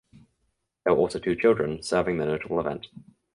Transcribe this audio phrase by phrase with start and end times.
[0.83, 2.87] There were also two children serving the notable event.